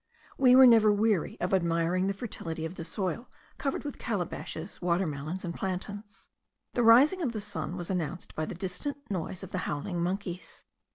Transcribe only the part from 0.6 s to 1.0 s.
never